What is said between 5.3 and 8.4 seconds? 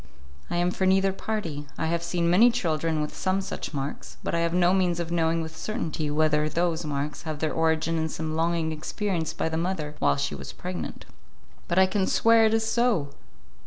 with certainty whether those marks have their origin in some